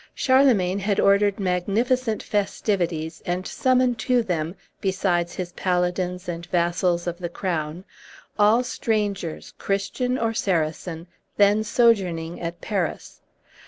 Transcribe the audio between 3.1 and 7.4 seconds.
and summoned to them, besides his paladins and vassals of the